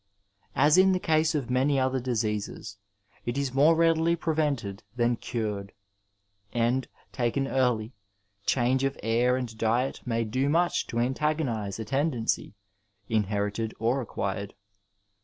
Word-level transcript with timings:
As 0.55 0.79
in 0.79 0.93
the 0.93 0.99
case 0.99 1.35
of 1.35 1.51
many 1.51 1.79
other 1.79 1.99
diseases, 1.99 2.77
it 3.23 3.37
is 3.37 3.53
more 3.53 3.75
readily 3.75 4.15
prevented 4.15 4.81
than 4.95 5.15
cured, 5.15 5.73
and, 6.51 6.87
taken 7.11 7.45
early, 7.47 7.93
change 8.43 8.83
of 8.83 8.97
air 9.03 9.37
and 9.37 9.55
diet 9.59 10.01
may 10.03 10.23
do 10.23 10.49
much 10.49 10.87
to 10.87 10.97
antagonise 10.97 11.77
a 11.77 11.85
tendency, 11.85 12.55
inherited 13.09 13.75
or 13.77 14.01
acquired. 14.01 14.55